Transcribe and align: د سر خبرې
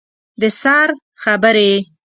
د 0.41 0.43
سر 0.61 0.89
خبرې 1.21 1.71